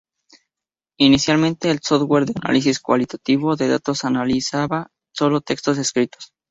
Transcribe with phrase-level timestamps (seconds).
[0.97, 6.33] Inicialmente, el software de análisis cualitativo de datos analizaba sólo textos escritos.